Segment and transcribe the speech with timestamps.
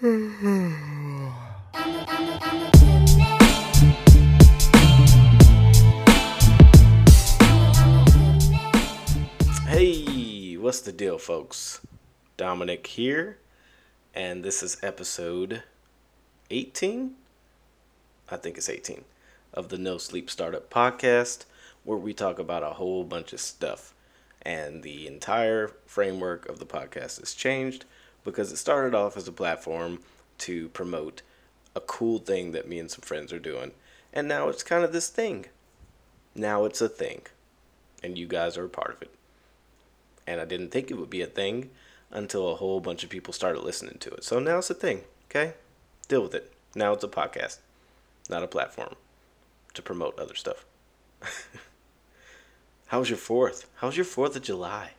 [0.00, 0.10] Hey,
[10.56, 11.80] what's the deal, folks?
[12.36, 13.38] Dominick here,
[14.12, 15.62] and this is episode
[16.50, 17.14] 18.
[18.28, 19.04] I think it's 18
[19.52, 21.44] of the No Sleep Startup podcast,
[21.84, 23.94] where we talk about a whole bunch of stuff.
[24.42, 27.84] And the entire framework of the podcast has changed
[28.24, 30.00] because it started off as a platform
[30.38, 31.22] to promote
[31.76, 33.72] a cool thing that me and some friends are doing.
[34.12, 35.46] And now it's kind of this thing.
[36.34, 37.22] Now it's a thing.
[38.02, 39.10] And you guys are a part of it.
[40.26, 41.70] And I didn't think it would be a thing
[42.10, 44.24] until a whole bunch of people started listening to it.
[44.24, 45.54] So now it's a thing, okay?
[46.08, 46.52] Deal with it.
[46.74, 47.58] Now it's a podcast,
[48.30, 48.94] not a platform
[49.74, 50.64] to promote other stuff.
[52.86, 53.64] How was your 4th?
[53.76, 54.90] How was your 4th of July?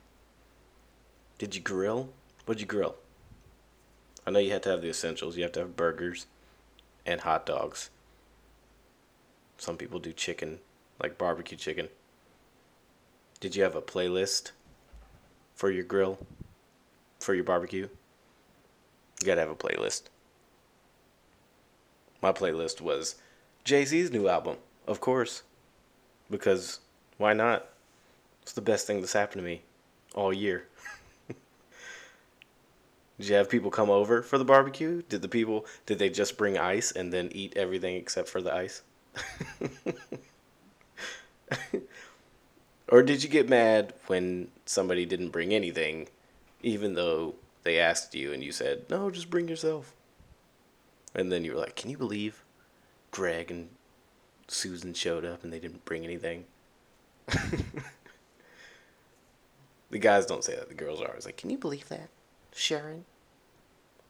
[1.38, 2.10] Did you grill?
[2.46, 2.96] What'd you grill?
[4.25, 5.38] I know you had to have the essentials.
[5.38, 6.25] You have to have burgers
[7.05, 7.90] and hot dogs.
[9.57, 10.59] Some people do chicken,
[11.01, 11.90] like barbecue chicken.
[13.40, 14.51] Did you have a playlist
[15.54, 16.17] for your grill?
[17.20, 17.87] For your barbecue?
[19.20, 20.04] You gotta have a playlist.
[22.21, 23.15] My playlist was
[23.63, 25.43] Jay Z's new album, of course.
[26.29, 26.79] Because
[27.17, 27.70] why not?
[28.41, 29.62] It's the best thing that's happened to me
[30.13, 30.67] all year.
[33.18, 35.02] Did you have people come over for the barbecue?
[35.08, 38.54] Did the people did they just bring ice and then eat everything except for the
[38.54, 38.82] ice?
[42.90, 46.10] or did you get mad when somebody didn't bring anything
[46.62, 49.94] even though they asked you and you said, "No, just bring yourself."
[51.13, 52.44] And then you were like, "Can you believe
[53.12, 53.70] Greg and
[54.48, 56.46] Susan showed up and they didn't bring anything?"
[59.90, 60.68] the guys don't say that.
[60.68, 62.10] The girls are like, "Can you believe that?"
[62.55, 63.05] Sharon.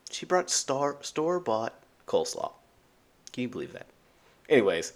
[0.09, 1.73] She brought star store bought
[2.07, 2.53] coleslaw.
[3.33, 3.87] Can you believe that?
[4.47, 4.93] Anyways,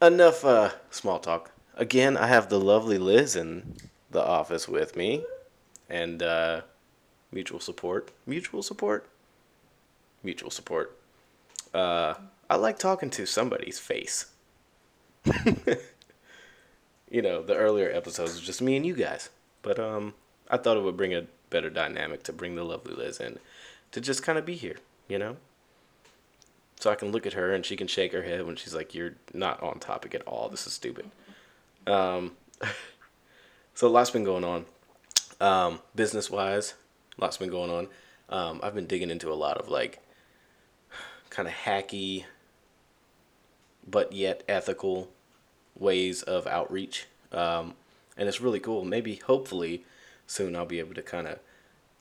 [0.00, 1.50] enough uh, small talk.
[1.76, 3.74] Again, I have the lovely Liz in
[4.10, 5.24] the office with me,
[5.88, 6.60] and uh,
[7.32, 8.10] mutual support.
[8.26, 9.08] Mutual support.
[10.22, 10.96] Mutual support.
[11.72, 12.14] Uh,
[12.50, 14.26] I like talking to somebody's face.
[17.10, 19.30] you know, the earlier episodes was just me and you guys,
[19.62, 20.12] but um,
[20.50, 23.38] I thought it would bring a better dynamic to bring the lovely Liz in
[23.92, 24.76] to just kind of be here,
[25.08, 25.36] you know?
[26.78, 28.94] So I can look at her and she can shake her head when she's like,
[28.94, 30.48] You're not on topic at all.
[30.48, 31.10] This is stupid.
[31.86, 32.32] Um,
[33.74, 34.64] so lots been going on.
[35.40, 36.74] Um, business wise,
[37.18, 37.88] lots been going on.
[38.30, 39.98] Um, I've been digging into a lot of like
[41.30, 42.24] kind of hacky,
[43.86, 45.10] but yet ethical
[45.78, 47.06] ways of outreach.
[47.32, 47.74] Um,
[48.16, 48.84] and it's really cool.
[48.84, 49.84] Maybe, hopefully,
[50.30, 51.40] soon I'll be able to kind of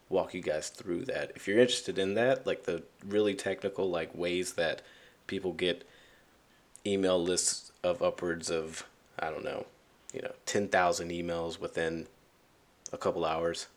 [0.08, 1.32] walk you guys through that.
[1.36, 4.84] If you're interested in that, like the really technical like ways that
[5.26, 5.88] people get
[6.86, 8.86] email lists of upwards of
[9.18, 9.66] I don't know,
[10.14, 12.06] you know, 10,000 emails within
[12.94, 13.68] a couple hours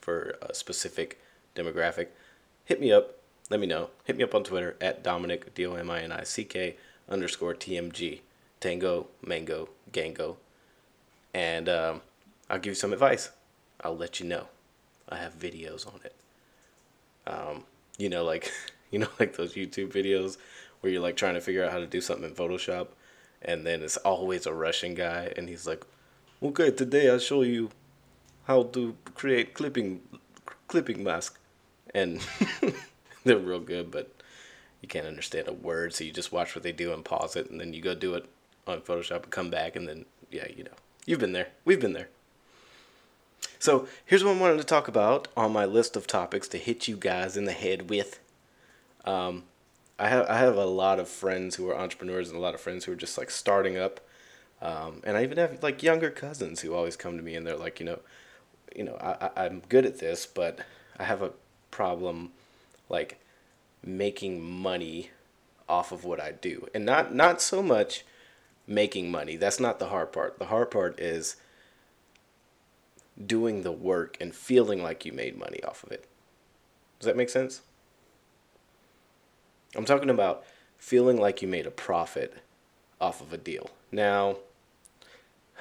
[0.00, 1.20] for a specific
[1.54, 2.08] demographic,
[2.64, 3.18] hit me up.
[3.50, 3.90] Let me know.
[4.04, 6.76] Hit me up on Twitter at Dominick D O M I N I C K
[7.08, 8.20] underscore TMG
[8.60, 10.36] Tango Mango Gango,
[11.34, 12.00] and um,
[12.48, 13.30] I'll give you some advice.
[13.82, 14.46] I'll let you know.
[15.08, 16.14] I have videos on it.
[17.26, 17.64] Um,
[17.98, 18.50] you know, like
[18.90, 20.36] you know, like those YouTube videos
[20.80, 22.88] where you're like trying to figure out how to do something in Photoshop,
[23.42, 25.84] and then it's always a Russian guy, and he's like,
[26.42, 27.70] "Okay, today I'll show you
[28.44, 30.00] how to create clipping
[30.68, 31.38] clipping mask,"
[31.94, 32.20] and
[33.24, 34.10] they're real good, but
[34.80, 37.50] you can't understand a word, so you just watch what they do and pause it,
[37.50, 38.26] and then you go do it
[38.66, 40.70] on Photoshop and come back, and then yeah, you know,
[41.06, 42.08] you've been there, we've been there.
[43.60, 46.88] So here's what I wanted to talk about on my list of topics to hit
[46.88, 48.18] you guys in the head with.
[49.04, 49.44] Um,
[49.98, 52.60] I have I have a lot of friends who are entrepreneurs and a lot of
[52.60, 54.00] friends who are just like starting up,
[54.62, 57.54] um, and I even have like younger cousins who always come to me and they're
[57.54, 57.98] like, you know,
[58.74, 60.60] you know, I, I I'm good at this, but
[60.98, 61.32] I have a
[61.70, 62.32] problem,
[62.88, 63.20] like,
[63.84, 65.10] making money
[65.68, 68.06] off of what I do, and not not so much
[68.66, 69.36] making money.
[69.36, 70.38] That's not the hard part.
[70.38, 71.36] The hard part is
[73.26, 76.06] doing the work and feeling like you made money off of it.
[76.98, 77.62] Does that make sense?
[79.76, 80.44] I'm talking about
[80.78, 82.38] feeling like you made a profit
[83.00, 83.70] off of a deal.
[83.92, 84.36] Now,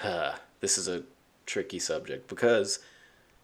[0.04, 1.04] uh, this is a
[1.46, 2.80] tricky subject because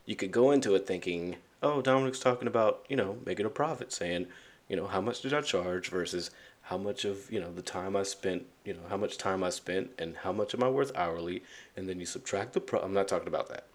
[0.06, 3.92] you could go into it thinking, oh, Dominick's talking about, you know, making a profit,
[3.92, 4.28] saying,
[4.70, 6.32] you know, how much did I charge versus
[6.64, 9.50] how much of, you know, the time I spent, you know, how much time I
[9.50, 11.44] spent and how much am I worth hourly,
[11.78, 13.66] and then you subtract the pro I'm not talking about that.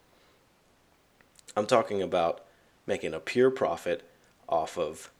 [1.56, 2.44] I'm talking about
[2.86, 4.08] making a pure profit
[4.48, 5.10] off of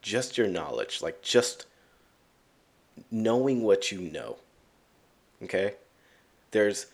[0.00, 1.66] just your knowledge, like just
[3.10, 4.36] knowing what you know.
[5.42, 5.74] Okay?
[6.50, 6.86] There's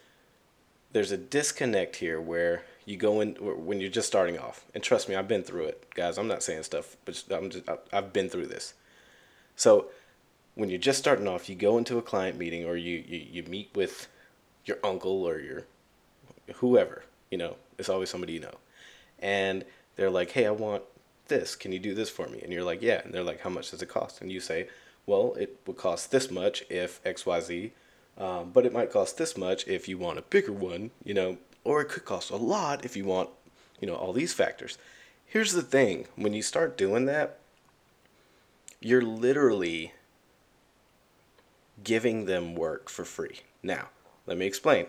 [0.92, 4.64] there's a disconnect here where you go in when you're just starting off.
[4.74, 5.94] And trust me, I've been through it.
[5.94, 8.74] Guys, I'm not saying stuff, but I'm just I've been through this.
[9.56, 9.86] So,
[10.54, 13.42] when you're just starting off, you go into a client meeting or you you, you
[13.44, 14.08] meet with
[14.64, 15.64] your uncle or your
[16.54, 18.58] whoever, you know, it's always somebody you know.
[19.18, 19.64] And
[19.96, 20.82] they're like, "Hey, I want
[21.28, 21.56] this.
[21.56, 23.70] Can you do this for me?" And you're like, "Yeah." And they're like, "How much
[23.70, 24.68] does it cost?" And you say,
[25.06, 27.72] "Well, it would cost this much if XYZ."
[28.18, 31.38] Um, but it might cost this much if you want a bigger one, you know,
[31.62, 33.30] or it could cost a lot if you want,
[33.80, 34.76] you know, all these factors.
[35.24, 37.38] Here's the thing when you start doing that,
[38.80, 39.92] you're literally
[41.84, 43.40] giving them work for free.
[43.62, 43.90] Now,
[44.26, 44.86] let me explain.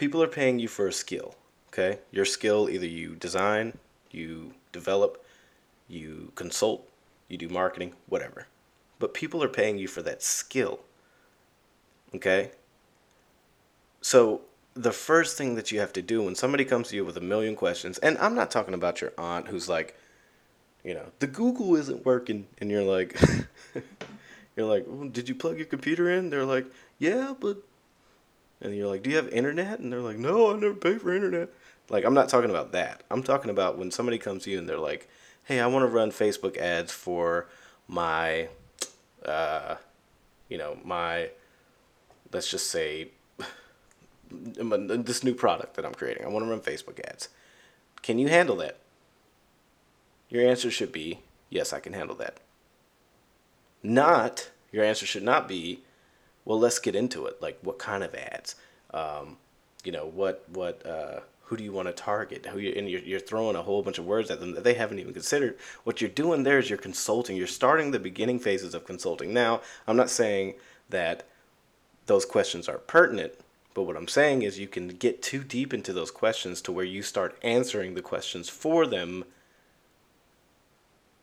[0.00, 1.34] People are paying you for a skill,
[1.68, 1.98] okay?
[2.10, 3.76] Your skill, either you design,
[4.10, 5.22] you develop,
[5.88, 6.88] you consult,
[7.28, 8.46] you do marketing, whatever.
[8.98, 10.80] But people are paying you for that skill.
[12.14, 12.52] Okay?
[14.00, 14.40] So,
[14.72, 17.20] the first thing that you have to do when somebody comes to you with a
[17.20, 19.98] million questions, and I'm not talking about your aunt who's like,
[20.82, 23.20] you know, the Google isn't working, and you're like,
[24.56, 26.30] you're like, well, did you plug your computer in?
[26.30, 26.64] They're like,
[26.98, 27.58] yeah, but,
[28.60, 29.80] and you're like, do you have internet?
[29.80, 31.50] And they're like, no, I never pay for internet.
[31.88, 33.02] Like, I'm not talking about that.
[33.10, 35.08] I'm talking about when somebody comes to you and they're like,
[35.44, 37.48] hey, I want to run Facebook ads for
[37.88, 38.48] my,
[39.24, 39.76] uh,
[40.48, 41.30] you know, my
[42.32, 43.08] let's just say
[44.30, 46.24] this new product that I'm creating.
[46.24, 47.28] I want to run Facebook ads.
[48.02, 48.78] Can you handle that?
[50.28, 51.20] Your answer should be
[51.50, 52.38] yes, I can handle that.
[53.82, 55.82] Not your answer should not be
[56.50, 56.58] well.
[56.58, 57.40] Let's get into it.
[57.40, 58.56] Like what kind of ads?
[58.92, 59.36] Um,
[59.84, 62.44] you know what what uh, who do you want to target?
[62.46, 64.74] Who you, and you're, you're throwing a whole bunch of words at them that they
[64.74, 65.56] haven't even considered.
[65.84, 67.36] What you're doing there is you're consulting.
[67.36, 69.32] You're starting the beginning phases of consulting.
[69.32, 70.54] Now, I'm not saying
[70.88, 71.24] that
[72.06, 73.34] those questions are pertinent.
[73.72, 76.84] But what I'm saying is you can get too deep into those questions to where
[76.84, 79.24] you start answering the questions for them.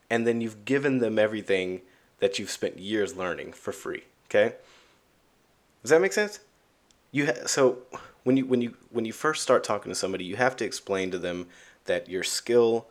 [0.10, 1.82] And then you've given them everything
[2.20, 4.04] that you've spent years learning for free.
[4.28, 4.56] Okay?
[5.88, 6.40] Does that make sense?
[7.12, 7.80] You ha- so
[8.24, 11.12] when you when you when you first start talking to somebody, you have to explain
[11.12, 11.48] to them
[11.86, 12.88] that your skill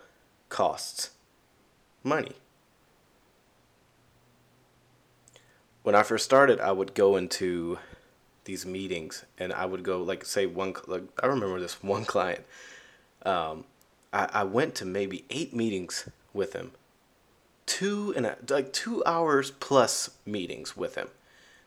[0.49, 1.11] costs
[2.03, 2.33] money.
[5.87, 7.79] when I first started, I would go into
[8.43, 12.45] these meetings and I would go like say one like I remember this one client.
[13.25, 13.67] Um,
[14.13, 16.73] I, I went to maybe eight meetings with him,
[17.67, 21.07] two and a, like two hours plus meetings with him.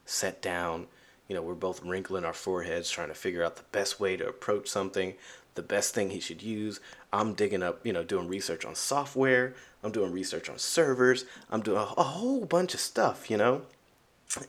[0.05, 0.87] Sat down,
[1.29, 4.27] you know, we're both wrinkling our foreheads trying to figure out the best way to
[4.27, 5.13] approach something,
[5.53, 6.81] the best thing he should use.
[7.13, 9.53] I'm digging up, you know, doing research on software.
[9.83, 11.25] I'm doing research on servers.
[11.51, 13.61] I'm doing a, a whole bunch of stuff, you know.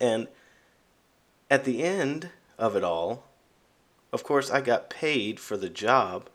[0.01, 0.27] And
[1.51, 3.25] at the end of it all,
[4.13, 6.31] of course, I got paid for the job.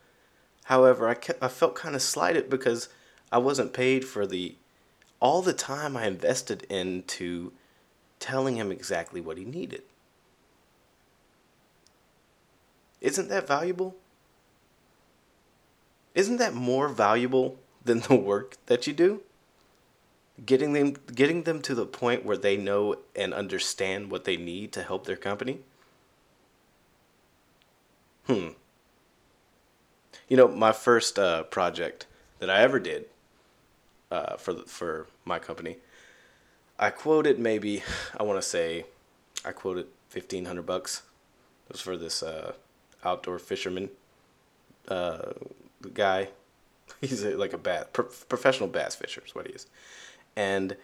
[0.66, 2.90] However, I, kept, I felt kind of slighted because
[3.32, 4.56] I wasn't paid for the
[5.20, 7.52] all the time I invested into
[8.20, 9.82] telling him exactly what he needed.
[13.02, 13.96] Isn't that valuable?
[16.14, 19.22] Isn't that more valuable than the work that you do?
[20.44, 24.72] getting them getting them to the point where they know and understand what they need
[24.74, 25.60] to help their company
[28.28, 28.50] hmm
[30.28, 32.06] you know my first uh, project
[32.40, 33.06] that i ever did
[34.12, 35.78] uh, for for my company
[36.78, 37.82] i quoted maybe
[38.20, 38.86] i want to say
[39.46, 41.04] i quoted 1500 bucks
[41.70, 42.54] it was for this uh,
[43.06, 43.90] outdoor fisherman
[44.88, 45.32] uh,
[45.94, 46.28] guy
[47.02, 49.68] he's a, like a bass pro- professional bass fisher is what he is
[50.36, 50.76] and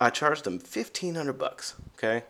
[0.00, 1.74] I charged him fifteen hundred bucks.
[1.94, 2.24] Okay,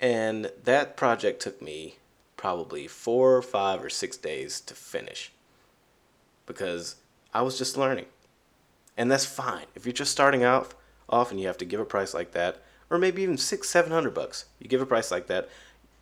[0.00, 1.96] and that project took me
[2.36, 5.32] probably four or five or six days to finish
[6.44, 6.96] because
[7.32, 8.06] I was just learning,
[8.96, 10.74] and that's fine if you're just starting out
[11.08, 13.92] off and you have to give a price like that, or maybe even six, seven
[13.92, 14.46] hundred bucks.
[14.58, 15.48] You give a price like that,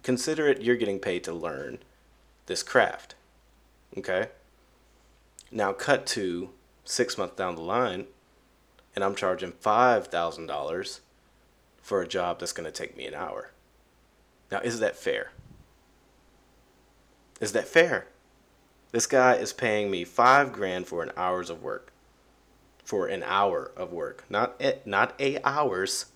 [0.04, 1.78] consider it you're getting paid to learn
[2.46, 3.16] this craft.
[3.98, 4.28] Okay.
[5.50, 6.50] Now cut to
[6.84, 8.06] six months down the line,
[8.94, 11.00] and I'm charging $5,000
[11.82, 13.50] for a job that's going to take me an hour.
[14.50, 15.32] Now, is that fair?
[17.40, 18.06] Is that fair?
[18.92, 21.92] This guy is paying me five grand for an hours of work.
[22.84, 24.24] For an hour of work.
[24.28, 26.06] Not a, not eight hours,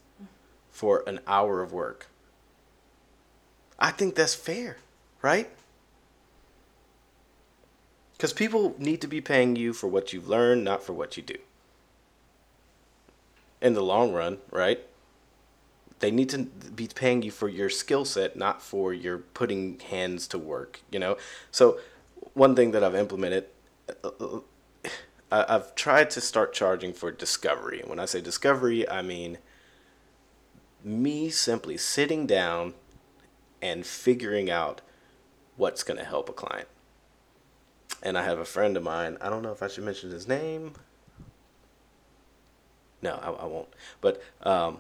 [0.70, 2.06] for an hour of work.
[3.78, 4.78] I think that's fair,
[5.22, 5.48] right?
[8.16, 11.22] Because people need to be paying you for what you've learned, not for what you
[11.22, 11.36] do.
[13.60, 14.80] In the long run, right?
[16.00, 20.26] They need to be paying you for your skill set, not for your putting hands
[20.28, 21.16] to work, you know?
[21.50, 21.78] So,
[22.34, 23.46] one thing that I've implemented,
[24.04, 24.40] uh, uh,
[25.30, 27.80] I've tried to start charging for discovery.
[27.80, 29.38] And when I say discovery, I mean
[30.84, 32.74] me simply sitting down
[33.60, 34.80] and figuring out
[35.56, 36.68] what's going to help a client.
[38.02, 40.28] And I have a friend of mine, I don't know if I should mention his
[40.28, 40.74] name.
[43.02, 43.68] No, I, I won't.
[44.00, 44.78] But um,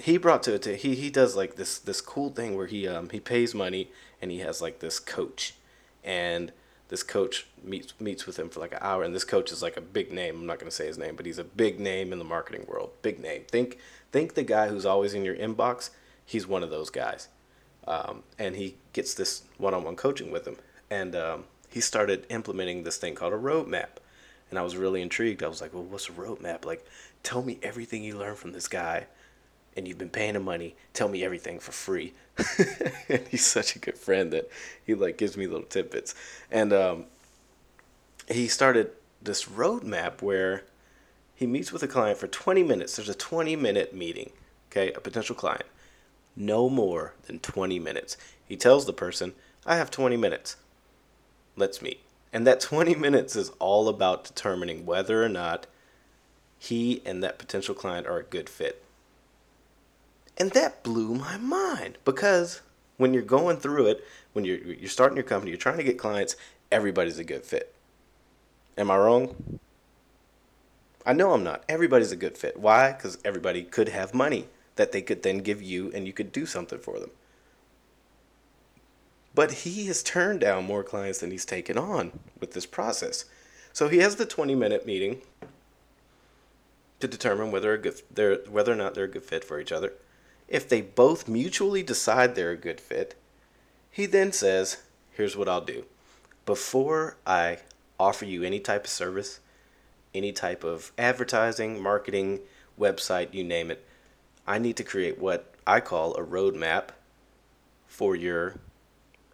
[0.00, 3.08] he brought to it he he does like this this cool thing where he um
[3.10, 5.54] he pays money and he has like this coach
[6.02, 6.52] and
[6.88, 9.76] this coach meets meets with him for like an hour and this coach is like
[9.76, 12.12] a big name i'm not going to say his name but he's a big name
[12.12, 13.78] in the marketing world big name think
[14.10, 15.90] think the guy who's always in your inbox
[16.26, 17.28] he's one of those guys
[17.86, 20.56] um, and he gets this one-on-one coaching with him.
[20.90, 23.98] And um, he started implementing this thing called a roadmap.
[24.50, 25.42] And i was really intrigued.
[25.42, 26.64] I was like well what's a roadmap?
[26.64, 26.86] Like
[27.22, 29.06] tell me everything you learned from this guy.
[29.76, 30.76] And you've been paying him money.
[30.92, 32.12] Tell me everything for free.
[33.08, 34.48] And he's such a good friend that
[34.84, 36.14] he like gives me little tidbits.
[36.50, 37.04] And um,
[38.28, 40.62] he started this roadmap where
[41.34, 42.96] he meets with a client for 20 minutes.
[42.96, 44.30] There's a 20 minute meeting
[44.74, 44.92] okay?
[44.92, 45.64] A potential client
[46.36, 49.32] no more than 20 minutes he tells the person
[49.66, 50.56] i have 20 minutes
[51.56, 52.00] let's meet
[52.32, 55.66] and that 20 minutes is all about determining whether or not
[56.58, 58.82] he and that potential client are a good fit
[60.36, 62.60] and that blew my mind because
[62.96, 65.98] when you're going through it, when you're you're starting your company, you're trying to get
[65.98, 66.36] clients,
[66.70, 67.74] everybody's a good fit.
[68.76, 69.60] Am I wrong?
[71.06, 71.64] I know I'm not.
[71.68, 72.58] Everybody's a good fit.
[72.58, 72.96] Why?
[72.98, 76.46] Cuz everybody could have money that they could then give you and you could do
[76.46, 77.10] something for them.
[79.34, 83.24] But he has turned down more clients than he's taken on with this process.
[83.72, 85.22] So he has the 20 minute meeting
[87.00, 89.92] to determine whether good, they're, whether or not they're a good fit for each other.
[90.46, 93.16] If they both mutually decide they're a good fit,
[93.90, 94.78] he then says,
[95.10, 95.84] Here's what I'll do.
[96.46, 97.58] Before I
[97.98, 99.40] offer you any type of service,
[100.14, 102.40] any type of advertising, marketing,
[102.78, 103.84] website, you name it,
[104.46, 106.88] I need to create what I call a roadmap
[107.86, 108.56] for your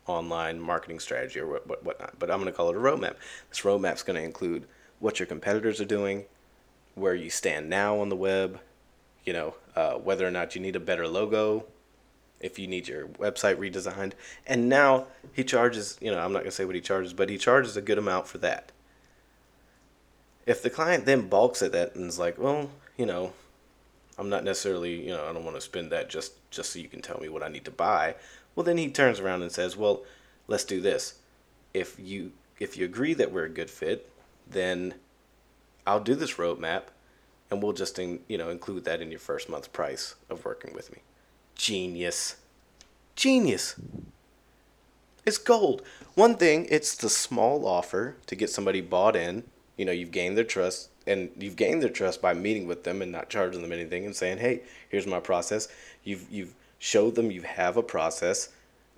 [0.06, 2.18] online marketing strategy or what, what whatnot.
[2.18, 3.16] But I'm going to call it a roadmap.
[3.48, 4.66] This roadmap is going to include
[4.98, 6.24] what your competitors are doing,
[6.94, 8.60] where you stand now on the web,
[9.24, 11.64] you know, uh, whether or not you need a better logo,
[12.40, 14.12] if you need your website redesigned.
[14.46, 17.28] And now he charges, you know, I'm not going to say what he charges, but
[17.28, 18.72] he charges a good amount for that.
[20.46, 23.32] If the client then balks at that and is like, well, you know,
[24.20, 26.88] I'm not necessarily, you know, I don't want to spend that just just so you
[26.88, 28.16] can tell me what I need to buy.
[28.54, 30.04] Well, then he turns around and says, "Well,
[30.46, 31.14] let's do this.
[31.72, 34.12] If you if you agree that we're a good fit,
[34.46, 34.94] then
[35.86, 36.82] I'll do this roadmap
[37.50, 40.74] and we'll just in, you know include that in your first month's price of working
[40.74, 40.98] with me.
[41.54, 42.36] Genius.
[43.16, 43.74] Genius.
[45.24, 45.80] It's gold.
[46.14, 49.44] One thing, it's the small offer to get somebody bought in.
[49.78, 53.02] You know, you've gained their trust and you've gained their trust by meeting with them
[53.02, 55.68] and not charging them anything and saying, "Hey, here's my process."
[56.04, 58.50] You've you've showed them you have a process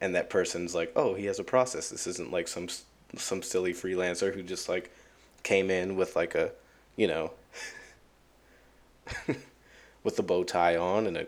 [0.02, 1.88] and that person's like, "Oh, he has a process.
[1.88, 2.68] This isn't like some
[3.16, 4.90] some silly freelancer who just like
[5.44, 6.50] came in with like a,
[6.96, 7.32] you know,
[10.02, 11.26] with the bow tie on and a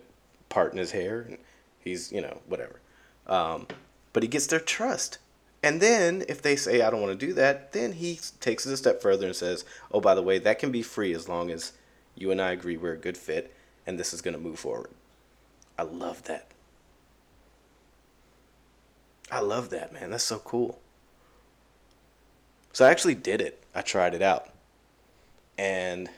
[0.49, 1.39] part in his hair, and
[1.79, 2.81] he's you know whatever.
[3.29, 3.69] Um,
[4.13, 5.19] but he gets their trust,
[5.65, 8.73] and then if they say I don't want to do that, then he takes it
[8.75, 11.51] a step further and says, "Oh, by the way, that can be free as long
[11.51, 11.73] as
[12.15, 13.55] you and I agree we're a good fit,
[13.87, 14.91] and this is going to move forward."
[15.79, 16.49] I love that.
[19.33, 20.11] I love that, man.
[20.11, 20.81] That's so cool.
[22.75, 23.65] So I actually did it.
[23.75, 24.51] I tried it out.
[25.57, 26.11] And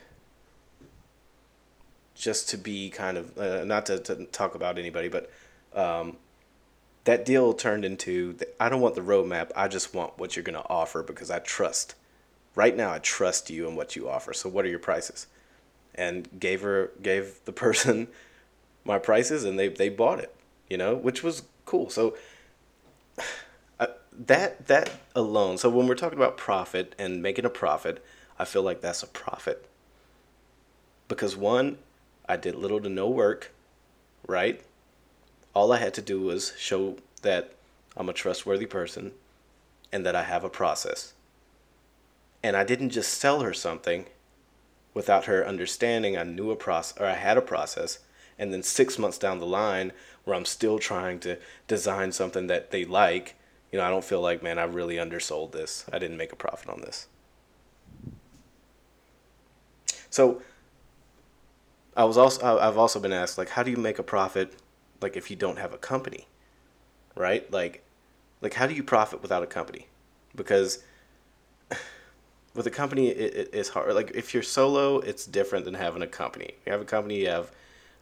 [2.15, 5.31] just to be kind of uh, not to, to talk about anybody, but
[5.73, 6.17] um,
[7.07, 9.51] that deal turned into the, I don't want the roadmap.
[9.55, 11.95] I just want what you're going to offer because I trust.
[12.53, 14.33] Right now, I trust you and what you offer.
[14.33, 15.27] So, what are your prices?
[15.95, 18.09] And gave her gave the person
[18.83, 20.35] my prices, and they they bought it.
[20.69, 21.89] You know, which was cool.
[21.89, 22.15] So.
[23.79, 25.55] Uh, that that alone.
[25.59, 28.03] So when we're talking about profit and making a profit,
[28.39, 29.69] I feel like that's a profit.
[31.07, 31.77] Because one,
[32.27, 33.53] I did little to no work,
[34.27, 34.63] right?
[35.57, 37.53] All I had to do was show that
[37.95, 39.13] I'm a trustworthy person
[39.91, 41.13] and that I have a process.
[42.43, 44.05] And I didn't just sell her something
[44.93, 47.97] without her understanding I knew a process or I had a process.
[48.37, 49.93] And then six months down the line,
[50.25, 53.33] where I'm still trying to design something that they like
[53.71, 55.85] you know, I don't feel like, man, I really undersold this.
[55.91, 57.07] I didn't make a profit on this.
[60.11, 60.41] So
[61.97, 64.53] I was also I've also been asked like how do you make a profit
[65.01, 66.27] like if you don't have a company?
[67.15, 67.51] Right?
[67.51, 67.83] Like
[68.41, 69.87] like how do you profit without a company?
[70.35, 70.83] Because
[72.53, 76.01] with a company it, it, it's hard like if you're solo it's different than having
[76.01, 76.51] a company.
[76.65, 77.51] You have a company you have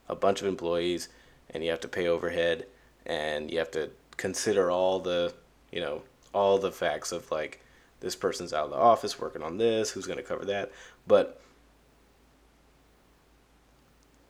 [0.08, 1.10] a bunch of employees
[1.50, 2.66] and you have to pay overhead
[3.06, 5.34] and you have to consider all the,
[5.72, 6.02] you know,
[6.34, 7.62] all the facts of like
[8.00, 10.72] this person's out of the office working on this, who's going to cover that.
[11.08, 11.42] But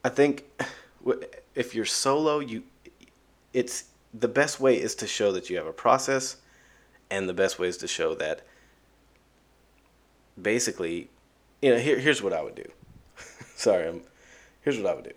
[0.04, 0.44] I think
[1.54, 2.64] if you're solo, you
[3.54, 6.38] it's the best way is to show that you have a process
[7.10, 8.42] and the best way is to show that
[10.42, 11.10] basically
[11.62, 12.70] you know here, here's what I would do.
[13.56, 14.02] Sorry, I'm
[14.62, 15.14] here's what I would do.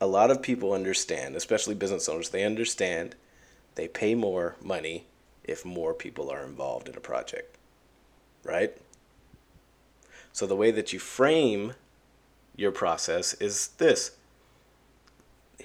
[0.00, 3.16] A lot of people understand, especially business owners, they understand
[3.74, 5.06] they pay more money
[5.44, 7.56] if more people are involved in a project.
[8.44, 8.76] Right?
[10.32, 11.74] So the way that you frame
[12.56, 14.12] your process is this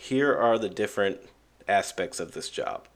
[0.04, 1.18] here are the different
[1.66, 2.90] aspects of this job.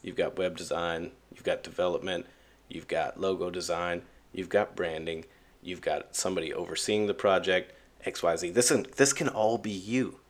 [0.00, 2.24] You've got web design, you've got development,
[2.68, 4.02] you've got logo design,
[4.32, 5.24] you've got branding,
[5.60, 7.72] you've got somebody overseeing the project,
[8.06, 8.54] XYZ.
[8.54, 10.20] This, this can all be you.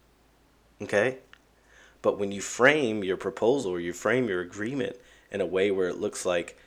[0.81, 1.19] Okay?
[2.01, 4.97] But when you frame your proposal or you frame your agreement
[5.31, 6.59] in a way where it looks like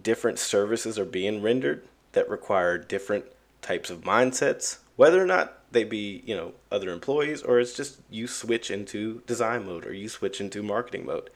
[0.00, 3.26] different services are being rendered that require different
[3.60, 8.00] types of mindsets, whether or not they be, you know, other employees or it's just
[8.10, 11.30] you switch into design mode or you switch into marketing mode.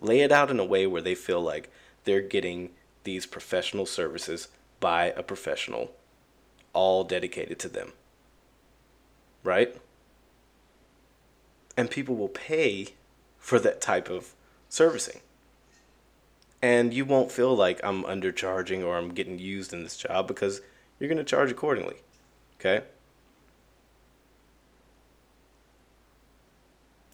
[0.00, 1.70] Lay it out in a way where they feel like
[2.04, 2.70] they're getting
[3.04, 4.48] these professional services
[4.80, 5.92] by a professional,
[6.72, 7.92] all dedicated to them.
[9.44, 9.76] Right?
[11.76, 12.88] And people will pay
[13.38, 14.34] for that type of
[14.68, 15.20] servicing.
[16.60, 20.60] And you won't feel like I'm undercharging or I'm getting used in this job because
[20.98, 21.96] you're going to charge accordingly.
[22.60, 22.84] Okay?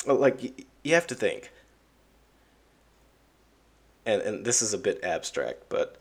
[0.06, 1.50] Oh, like, you have to think.
[4.06, 6.00] And, and this is a bit abstract, but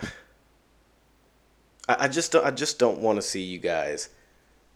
[1.88, 4.10] I, I just don't, I just don't want to see you guys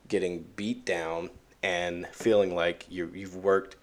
[0.08, 1.30] getting beat down
[1.62, 3.76] and feeling like you you've worked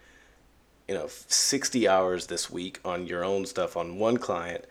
[0.87, 4.65] you know 60 hours this week on your own stuff on one client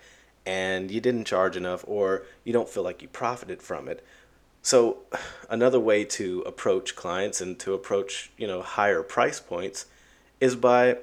[0.45, 4.05] and you didn't charge enough or you don't feel like you profited from it
[4.63, 4.99] so
[5.49, 9.87] another way to approach clients and to approach you know higher price points
[10.41, 10.97] is by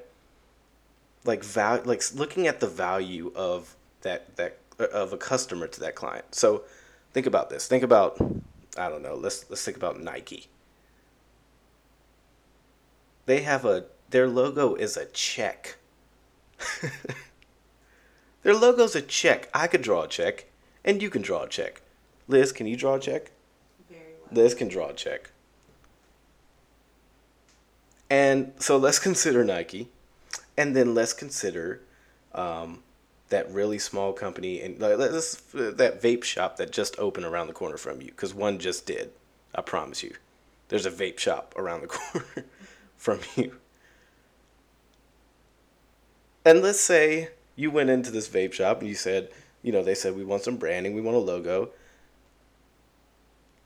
[1.24, 5.80] like value like looking at the value of that that uh, of a customer to
[5.80, 6.64] that client so
[7.14, 8.18] think about this think about
[8.78, 10.48] i don't know let's let's think about nike
[13.26, 15.78] they have a their logo is a check.
[18.44, 19.50] their logo's a check.
[19.54, 20.46] I could draw a check,
[20.84, 21.82] and you can draw a check.
[22.28, 23.32] Liz, can you draw a check?
[24.32, 25.32] Liz can draw a check.
[28.10, 29.90] And so let's consider Nike,
[30.58, 31.82] and then let's consider
[32.34, 32.84] um,
[33.30, 37.78] that really small company and let's, that vape shop that just opened around the corner
[37.78, 39.12] from you, because one just did.
[39.56, 40.16] I promise you,
[40.68, 42.46] there's a vape shop around the corner
[42.98, 43.58] from you.
[46.44, 49.30] And let's say you went into this vape shop and you said,
[49.64, 51.70] you know, they said, we want some branding, we want a logo.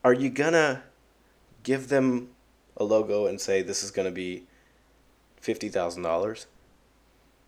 [0.04, 0.84] Are you gonna
[1.64, 2.30] give them
[2.78, 4.44] a logo and say this is gonna be
[5.42, 6.46] $50,000?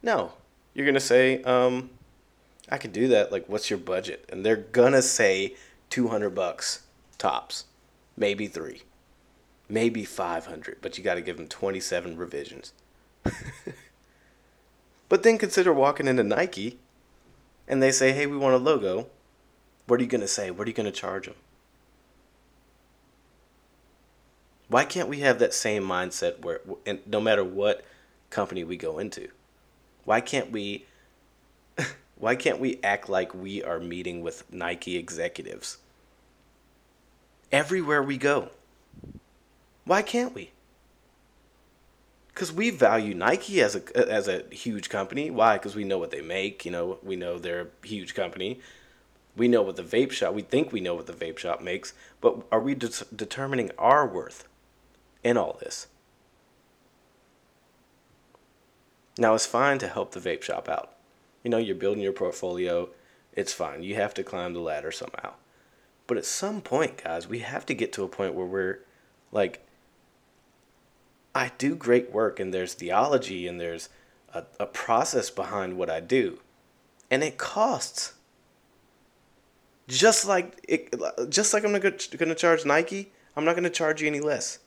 [0.03, 0.33] No.
[0.73, 1.89] You're gonna say, um,
[2.69, 3.31] I can do that.
[3.31, 4.25] Like, what's your budget?
[4.29, 5.55] And they're gonna say
[5.89, 6.83] 200 bucks
[7.17, 7.65] tops,
[8.15, 8.83] maybe three
[9.71, 12.73] maybe 500, but you got to give them 27 revisions.
[15.09, 16.77] but then consider walking into Nike
[17.67, 19.07] and they say, hey, we want a logo.
[19.87, 20.51] What are you to say?
[20.51, 21.35] What are you to charge them?
[24.71, 27.83] Why can't we have that same mindset where, and no matter what
[28.29, 29.27] company we go into,
[30.05, 30.85] why can't we,
[32.17, 35.75] why can't we act like we are meeting with Nike executives
[37.51, 38.47] everywhere we go?
[39.83, 40.51] Why can't we?
[42.33, 45.29] Because we value Nike as a as a huge company.
[45.29, 45.57] Why?
[45.57, 46.63] Because we know what they make.
[46.63, 48.61] You know, we know they're a huge company.
[49.35, 50.33] We know what the vape shop.
[50.33, 54.07] We think we know what the vape shop makes, but are we de- determining our
[54.07, 54.47] worth
[55.23, 55.87] in all this?
[59.17, 60.93] Now it's fine to help the vape shop out.
[61.43, 62.89] You know, you're building your portfolio.
[63.33, 63.83] It's fine.
[63.83, 65.33] You have to climb the ladder somehow.
[66.07, 68.79] But at some point, guys, we have to get to a point where we're
[69.31, 69.65] like
[71.33, 73.89] I do great work, and there's theology, and there's
[74.33, 76.39] a, a process behind what I do.
[77.09, 78.13] And it costs.
[79.87, 80.93] Just like it,
[81.29, 84.59] just like I'm gonna gonna charge Nike, I'm not gonna charge you any less.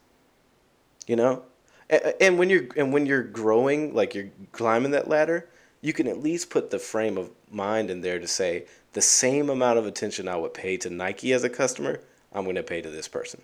[1.07, 1.43] You know,
[1.91, 5.49] and, and when you're and when you're growing, like you're climbing that ladder,
[5.81, 9.51] you can at least put the frame of mind in there to say the same
[9.51, 12.01] amount of attention I would pay to Nike as a customer,
[12.33, 13.43] I'm gonna pay to this person,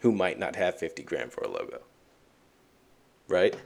[0.00, 1.80] who might not have fifty grand for a logo.
[3.26, 3.56] Right.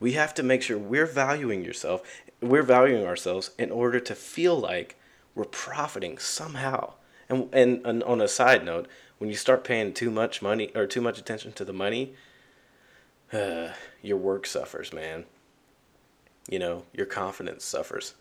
[0.00, 2.02] We have to make sure we're valuing yourself,
[2.40, 4.96] we're valuing ourselves in order to feel like
[5.34, 6.94] we're profiting somehow.
[7.32, 8.86] And, and, and on a side note,
[9.18, 12.12] when you start paying too much money or too much attention to the money,
[13.32, 13.68] uh,
[14.02, 15.24] your work suffers, man.
[16.50, 18.14] You know, your confidence suffers.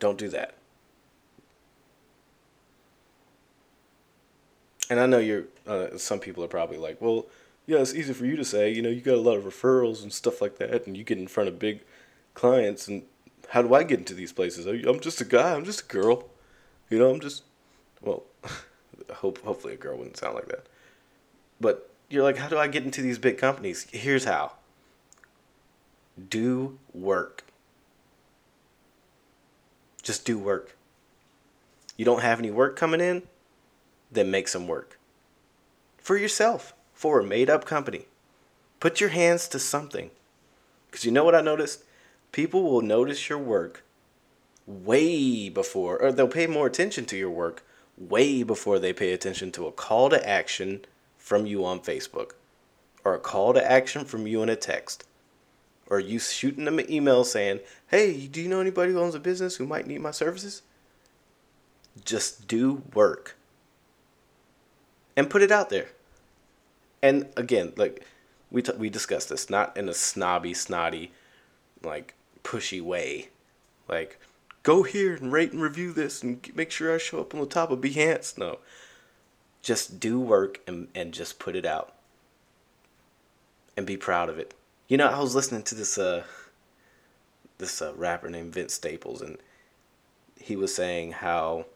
[0.00, 0.54] Don't do that.
[4.88, 5.44] And I know you're.
[5.66, 7.26] Uh, some people are probably like, "Well,
[7.66, 8.72] yeah, it's easy for you to say.
[8.72, 11.18] You know, you got a lot of referrals and stuff like that, and you get
[11.18, 11.82] in front of big
[12.32, 12.88] clients.
[12.88, 13.02] And
[13.50, 14.66] how do I get into these places?
[14.66, 15.54] I'm just a guy.
[15.54, 16.29] I'm just a girl.
[16.90, 17.44] You know, I'm just.
[18.02, 18.24] Well,
[19.10, 20.66] hope hopefully a girl wouldn't sound like that.
[21.60, 23.86] But you're like, how do I get into these big companies?
[23.90, 24.52] Here's how.
[26.28, 27.44] Do work.
[30.02, 30.76] Just do work.
[31.96, 33.22] You don't have any work coming in?
[34.10, 34.98] Then make some work.
[35.98, 38.06] For yourself for a made up company.
[38.78, 40.10] Put your hands to something.
[40.90, 41.84] Because you know what I noticed?
[42.32, 43.82] People will notice your work
[44.70, 47.64] way before, or they'll pay more attention to your work
[47.96, 50.80] way before they pay attention to a call to action
[51.18, 52.32] from you on Facebook,
[53.04, 55.04] or a call to action from you in a text,
[55.88, 59.20] or you shooting them an email saying, Hey, do you know anybody who owns a
[59.20, 60.62] business who might need my services?
[62.04, 63.36] Just do work
[65.16, 65.88] and put it out there
[67.02, 68.04] and again, like
[68.50, 71.12] we t- we discussed this, not in a snobby, snotty,
[71.82, 73.28] like pushy way,
[73.88, 74.18] like
[74.62, 77.46] go here and rate and review this and make sure I show up on the
[77.46, 78.36] top of Behance.
[78.38, 78.58] No,
[79.62, 81.94] just do work and and just put it out,
[83.76, 84.54] and be proud of it.
[84.88, 86.24] You know, I was listening to this uh
[87.58, 89.38] this uh, rapper named Vince Staples, and
[90.38, 91.66] he was saying how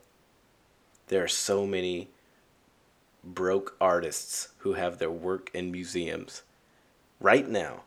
[1.09, 2.09] there are so many
[3.23, 6.42] broke artists who have their work in museums
[7.20, 7.83] right now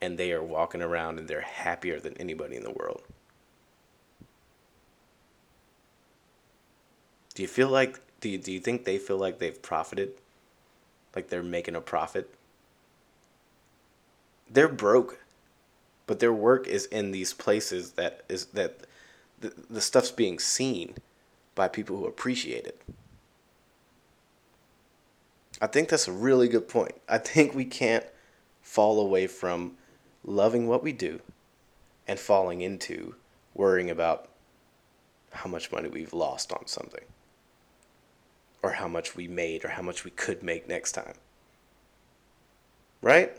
[0.00, 3.02] and they are walking around and they're happier than anybody in the world.
[7.34, 10.12] Do you feel like do you, do you think they feel like they've profited?
[11.16, 12.32] Like they're making a profit?
[14.50, 15.20] They're broke,
[16.06, 18.80] but their work is in these places that is that
[19.40, 20.94] the, the stuff's being seen
[21.54, 22.80] by people who appreciate it.
[25.62, 26.94] I think that's a really good point.
[27.08, 28.04] I think we can't
[28.62, 29.76] fall away from
[30.24, 31.20] loving what we do
[32.06, 33.14] and falling into
[33.54, 34.28] worrying about
[35.32, 37.04] how much money we've lost on something
[38.62, 41.14] or how much we made or how much we could make next time.
[43.02, 43.36] Right?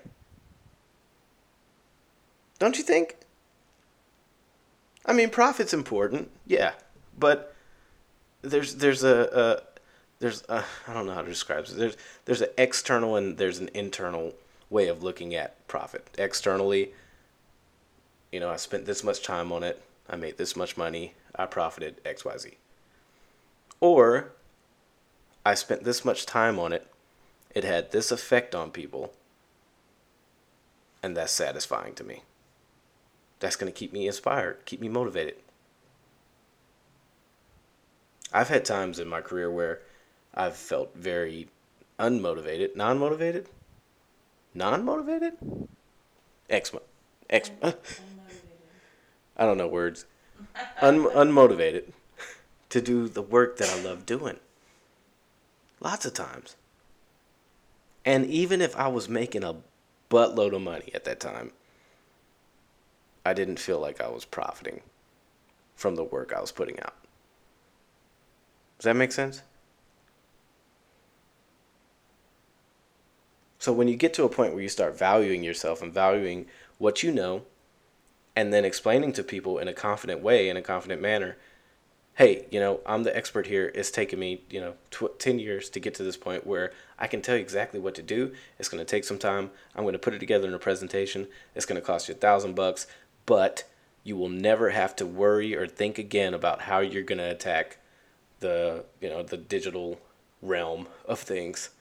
[2.59, 3.15] Don't you think?
[5.05, 6.73] I mean, profit's important, yeah,
[7.17, 7.55] but
[8.41, 9.63] there's there's a,
[10.19, 11.71] there's uh, I don't know how to describe it.
[11.75, 14.33] There's there's an external and there's an internal
[14.69, 16.07] way of looking at profit.
[16.17, 16.93] Externally,
[18.31, 19.81] you know, I spent this much time on it.
[20.09, 21.13] I made this much money.
[21.35, 22.55] I profited XYZ.
[23.79, 24.31] Or
[25.45, 26.87] I spent this much time on it.
[27.53, 29.13] It had this effect on people.
[31.03, 32.23] And that's satisfying to me.
[33.39, 35.35] That's going to keep me inspired, keep me motivated.
[38.31, 39.81] I've had times in my career where
[40.33, 41.49] I've felt very
[41.99, 43.49] unmotivated, non motivated,
[44.53, 45.33] non motivated,
[46.49, 46.71] ex.
[47.31, 47.73] I
[49.37, 50.05] don't know words.
[50.81, 51.91] Un- unmotivated
[52.69, 54.39] to do the work that I love doing.
[55.81, 56.55] Lots of times.
[58.05, 59.55] And even if I was making a
[60.09, 61.51] buttload of money at that time,
[63.25, 64.81] I didn't feel like I was profiting
[65.75, 66.93] from the work I was putting out.
[68.77, 69.41] Does that make sense?
[73.59, 76.47] So when you get to a point where you start valuing yourself and valuing
[76.79, 77.43] what you know,
[78.35, 81.37] and then explaining to people in a confident way, in a confident manner,
[82.21, 83.71] hey, you know, I'm the expert here.
[83.73, 87.07] It's taken me, you know, tw- 10 years to get to this point where I
[87.07, 88.31] can tell you exactly what to do.
[88.59, 89.49] It's going to take some time.
[89.75, 91.27] I'm going to put it together in a presentation.
[91.55, 92.85] It's going to cost you a thousand bucks,
[93.25, 93.63] but
[94.03, 97.77] you will never have to worry or think again about how you're going to attack
[98.39, 99.99] the, you know, the digital
[100.43, 101.71] realm of things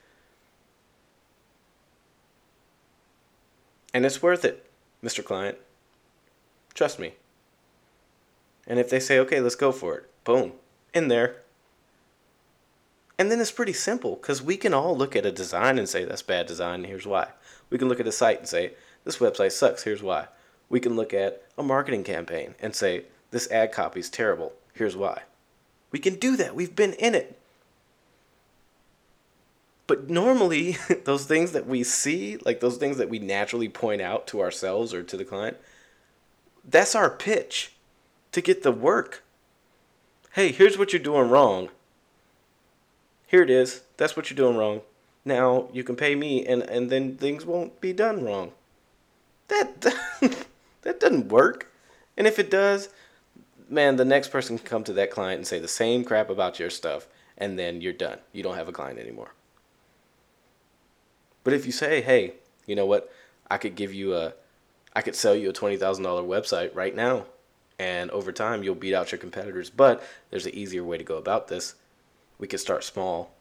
[3.92, 4.70] And it's worth it,
[5.03, 5.24] Mr.
[5.24, 5.59] Client.
[6.74, 7.14] Trust me.
[8.66, 10.53] And if they say, okay, let's go for it, boom,
[10.95, 11.37] in there.
[13.19, 16.05] And then it's pretty simple because we can all look at a design and say,
[16.05, 17.29] that's bad design, here's why.
[17.69, 18.73] We can look at a site and say,
[19.05, 20.29] this website sucks, here's why.
[20.69, 24.97] We can look at a marketing campaign and say, this ad copy is terrible, here's
[24.97, 25.23] why.
[25.91, 27.39] We can do that, we've been in it.
[29.87, 34.27] But normally, those things that we see, like those things that we naturally point out
[34.29, 35.57] to ourselves or to the client,
[36.65, 37.73] that's our pitch
[38.33, 39.25] to get the work.
[40.33, 41.71] Hey, here's what you're doing wrong.
[43.27, 43.83] Here it is.
[43.97, 44.83] That's what you're doing wrong.
[45.25, 48.53] Now you can pay me and, and then things won't be done wrong.
[49.49, 49.81] That
[50.83, 51.73] that doesn't work.
[52.16, 52.90] And if it does,
[53.69, 56.59] man, the next person can come to that client and say the same crap about
[56.59, 58.19] your stuff and then you're done.
[58.33, 59.33] You don't have a client anymore.
[61.43, 62.35] But if you say, hey,
[62.66, 63.11] you know what?
[63.51, 64.35] I could give you a,
[64.95, 65.81] I could sell you a $20,000
[66.27, 67.27] website right now.
[67.81, 69.71] And over time, you'll beat out your competitors.
[69.71, 71.77] But there's an easier way to go about this.
[72.38, 73.33] We could start small,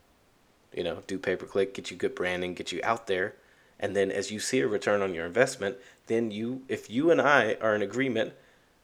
[0.74, 3.36] you know, do pay per click, get you good branding, get you out there.
[3.82, 5.76] And then as you see a return on your investment,
[6.08, 8.32] then you, if you and I are in agreement,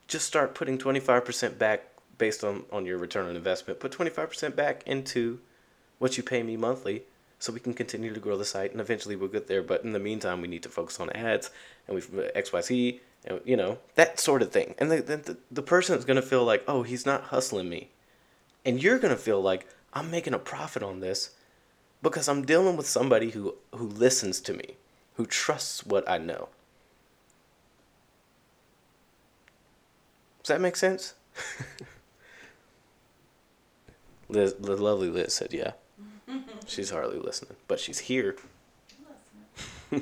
[0.10, 1.84] just start putting 25% back
[2.18, 3.80] based on, on your return on investment.
[3.80, 5.40] Put 25% back into
[6.00, 7.04] what you pay me monthly
[7.40, 9.94] so we can continue to grow the site and eventually we'll get there but in
[9.94, 11.52] the meantime we need to focus on ads
[11.88, 14.76] and we've uh, xyz and you know that sort of thing.
[14.78, 17.90] And the, the, the person is going to feel like oh he's not hustling me.
[18.64, 21.32] And you're going to feel like i'm making a profit on this
[22.02, 24.76] because i'm dealing with somebody who who listens to me
[25.16, 26.50] who trusts what i know.
[30.44, 31.16] Does that make sense?
[34.30, 35.72] Liz, the lovely liz said yeah.
[36.68, 38.36] She's hardly listening, but she's here.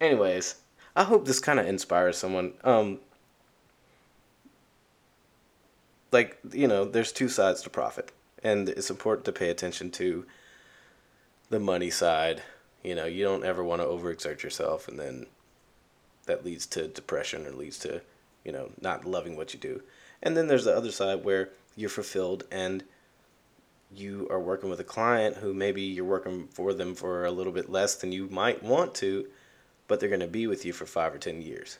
[0.00, 0.56] Anyways,
[0.94, 2.52] I hope this kind of inspires someone.
[2.64, 3.00] Um,
[6.10, 10.26] like you know, there's two sides to profit, and it's important to pay attention to
[11.48, 12.42] the money side.
[12.82, 15.26] You know, you don't ever want to overexert yourself, and then
[16.26, 18.02] that leads to depression or leads to
[18.44, 19.82] you know not loving what you do.
[20.22, 22.84] And then there's the other side where you're fulfilled and
[23.94, 27.52] you are working with a client who maybe you're working for them for a little
[27.52, 29.26] bit less than you might want to,
[29.92, 31.76] but they're going to be with you for five or 10 years.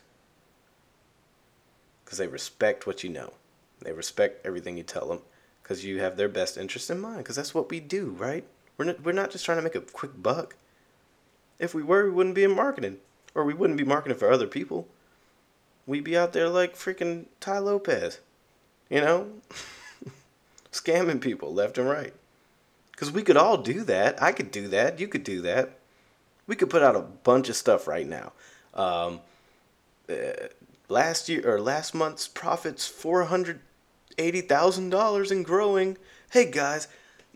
[2.05, 3.33] Because they respect what you know,
[3.81, 5.21] they respect everything you tell them
[5.63, 7.17] because you have their best interest in mind.
[7.17, 8.45] Because that's what we do, right?
[8.77, 10.55] We're not, we're not just trying to make a quick buck.
[11.57, 12.97] If we were, we wouldn't be in marketing,
[13.33, 14.87] or we wouldn't be marketing for other people.
[15.87, 18.19] We'd be out there like freaking Tai Lopez,
[18.91, 19.31] you know?
[20.71, 22.13] scamming people left and right.
[22.91, 24.21] Because we could all do that.
[24.21, 24.99] I could do that.
[24.99, 25.79] You could do that.
[26.47, 28.33] We could put out a bunch of stuff right now.
[28.73, 29.21] Um,
[30.09, 30.47] uh,
[30.89, 33.61] last year or last month's profits four hundred
[34.17, 35.97] eighty thousand dollars and growing.
[36.31, 36.87] Hey guys,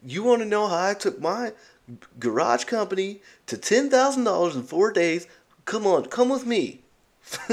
[0.04, 1.54] you want to know how I took my
[2.20, 5.28] garage company to ten thousand dollars in four days?
[5.66, 6.82] Come on, come with me.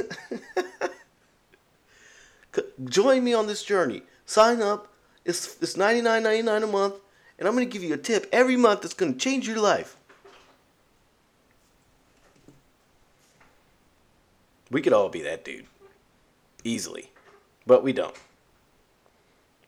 [2.84, 4.02] Join me on this journey.
[4.26, 6.94] Sign up it's it's ninety nine ninety nine a month,
[7.38, 9.96] and I'm gonna give you a tip every month that's gonna change your life.
[14.74, 15.66] We could all be that dude.
[16.64, 17.12] Easily.
[17.64, 18.16] But we don't.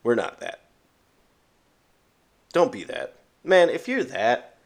[0.03, 0.63] We're not that.
[2.51, 3.15] Don't be that.
[3.41, 4.57] Man, if you're that,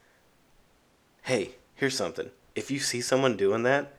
[1.22, 2.32] hey, here's something.
[2.56, 3.94] If you see someone doing that,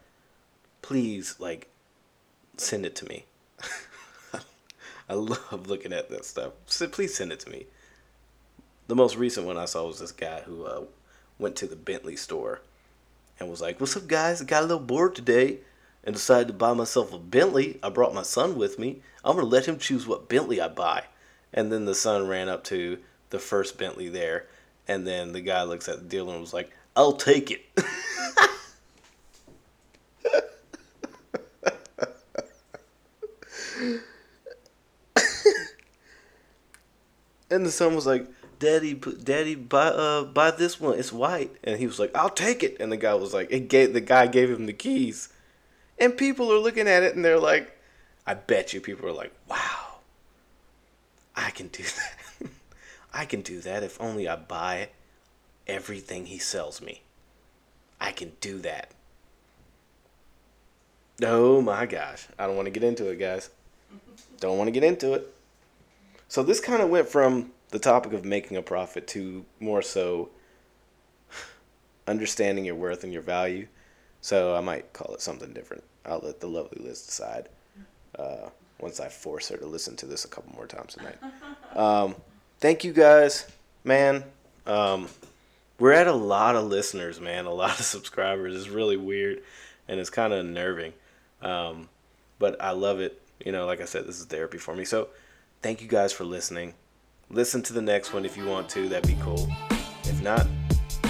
[0.83, 1.69] please, like,
[2.57, 3.25] send it to me.
[5.09, 6.55] I love looking at that stuff.
[6.67, 7.67] So please send it to me.
[8.89, 10.83] The most recent one I saw was this guy who uh,
[11.39, 12.63] went to the Bentley store
[13.39, 14.43] and was like, "What's up, guys?
[14.43, 15.61] Got a little bored today."
[16.05, 17.79] And decided to buy myself a Bentley.
[17.83, 19.03] I brought my son with me.
[19.25, 21.05] I'm going to let him choose what Bentley I buy.
[21.53, 22.99] And then the son ran up to
[23.31, 24.47] the first Bentley there.
[24.89, 27.63] And then the guy looks at the dealer and was like, I'll take it.
[37.53, 38.27] And the son was like,
[38.59, 40.99] "Daddy, Daddy, buy uh buy this one.
[40.99, 43.69] It's white." And he was like, "I'll take it." And the guy was like, "It
[43.69, 45.29] gave the guy gave him the keys."
[45.99, 47.79] And people are looking at it and they're like,
[48.27, 49.99] "I bet you people are like, wow,
[51.37, 51.83] I can do
[52.41, 52.51] that.
[53.15, 54.89] I can do that if only I buy
[55.67, 57.03] everything he sells me.
[58.01, 58.91] I can do that."
[61.23, 63.51] Oh my gosh, I don't want to get into it, guys.
[64.41, 65.33] Don't want to get into it.
[66.29, 70.31] So this kind of went from the topic of making a profit to more so
[72.09, 73.69] understanding your worth and your value.
[74.23, 75.85] So I might call it something different.
[76.07, 77.49] I'll let the lovely Liz decide.
[78.19, 81.19] Uh, once I force her to listen to this a couple more times tonight.
[81.75, 82.17] Um,
[82.61, 83.51] thank you guys,
[83.83, 84.25] man.
[84.67, 85.09] Um,
[85.79, 87.47] we're at a lot of listeners, man.
[87.47, 88.55] A lot of subscribers.
[88.55, 89.41] It's really weird,
[89.89, 90.93] and it's kind of unnerving.
[91.41, 91.89] Um,
[92.39, 93.23] but I love it.
[93.43, 94.85] You know, like I said, this is therapy for me.
[94.85, 95.09] So,
[95.63, 96.75] thank you guys for listening.
[97.31, 98.87] Listen to the next one if you want to.
[98.87, 99.49] That'd be cool.
[100.05, 100.47] If not,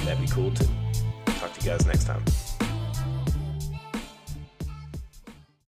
[0.04, 0.68] that'd be cool too.
[1.26, 2.22] Talk to you guys next time.